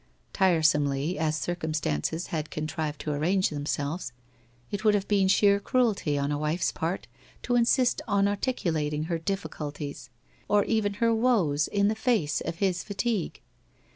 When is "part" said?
6.71-7.05